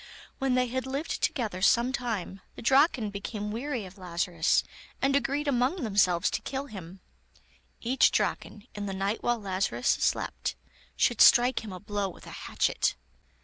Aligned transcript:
When 0.39 0.55
they 0.55 0.65
had 0.65 0.87
lived 0.87 1.21
together 1.21 1.61
some 1.61 1.91
time, 1.93 2.41
the 2.55 2.63
Draken 2.63 3.11
became 3.11 3.51
weary 3.51 3.85
of 3.85 3.99
Lazarus, 3.99 4.63
and 4.99 5.15
agreed 5.15 5.47
among 5.47 5.83
themselves 5.83 6.31
to 6.31 6.41
kill 6.41 6.65
him; 6.65 7.01
each 7.81 8.09
Draken, 8.09 8.65
in 8.73 8.87
the 8.87 8.95
night 8.95 9.21
while 9.21 9.39
Lazarus 9.39 9.89
slept, 9.89 10.55
should 10.95 11.21
strike 11.21 11.63
him 11.63 11.71
a 11.71 11.79
blow 11.79 12.09
with 12.09 12.25
a 12.25 12.31
hatchet. 12.31 12.95